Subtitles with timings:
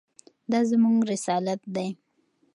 [0.51, 1.89] دا زموږ رسالت دی.